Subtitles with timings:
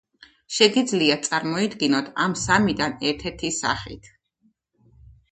[0.59, 4.09] შეგიძლიათ წარმოიდგინოთ ამ სამიდან ერთ-ერთი სახით.